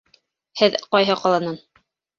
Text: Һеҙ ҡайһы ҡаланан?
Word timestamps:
Һеҙ 0.63 0.79
ҡайһы 0.97 1.21
ҡаланан? 1.23 1.65